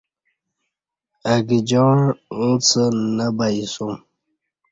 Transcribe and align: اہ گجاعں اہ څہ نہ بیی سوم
اہ 1.29 1.35
گجاعں 1.47 2.01
اہ 2.37 2.49
څہ 2.67 2.83
نہ 3.17 3.27
بیی 3.37 3.63
سوم 3.73 3.93